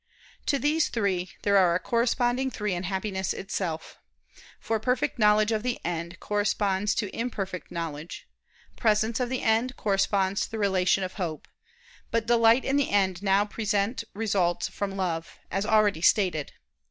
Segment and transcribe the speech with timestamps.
[0.47, 3.99] To these three, there are a corresponding three in Happiness itself.
[4.59, 8.25] For perfect knowledge of the end corresponds to imperfect knowledge;
[8.75, 11.47] presence of the end corresponds to the relation of hope;
[12.09, 16.59] but delight in the end now present results from love, as already stated (A.